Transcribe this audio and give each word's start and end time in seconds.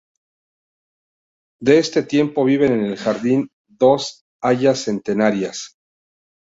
De 1.61 1.77
este 1.77 2.01
tiempo 2.01 2.43
viven 2.43 2.73
en 2.73 2.85
el 2.85 2.97
jardín 2.97 3.51
dos 3.67 4.25
hayas 4.41 4.83
centenarias. 4.85 5.77